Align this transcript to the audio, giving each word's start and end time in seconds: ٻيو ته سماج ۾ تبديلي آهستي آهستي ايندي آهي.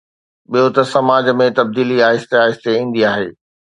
ٻيو 0.51 0.67
ته 0.75 0.83
سماج 0.93 1.25
۾ 1.43 1.45
تبديلي 1.57 1.97
آهستي 2.07 2.35
آهستي 2.45 2.69
ايندي 2.77 3.01
آهي. 3.13 3.29